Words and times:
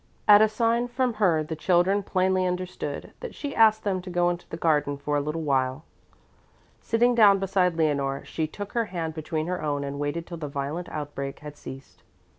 At 0.27 0.41
a 0.41 0.49
sign 0.49 0.87
from 0.87 1.13
her 1.21 1.43
the 1.43 1.55
children 1.55 2.01
plainly 2.01 2.43
understood 2.47 3.13
that 3.19 3.35
she 3.35 3.53
asked 3.55 3.83
them 3.83 4.01
to 4.01 4.09
go 4.09 4.31
into 4.31 4.49
the 4.49 4.57
garden 4.57 4.97
for 4.97 5.15
a 5.15 5.21
little 5.21 5.43
while. 5.43 5.83
Sitting 6.79 7.13
down 7.13 7.37
beside 7.37 7.77
Leonore, 7.77 8.25
she 8.25 8.47
took 8.47 8.73
her 8.73 8.85
hand 8.85 9.13
between 9.13 9.45
her 9.45 9.61
own 9.61 9.83
and 9.83 9.99
waited 9.99 10.25
till 10.25 10.37
the 10.37 10.47
violent 10.47 10.89
outbreak 10.89 11.41
had 11.41 11.55
ceased. 11.55 12.01